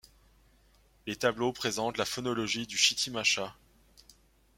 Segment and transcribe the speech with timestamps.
[1.05, 3.55] Les tableaux présentent la phonologie du chitimacha.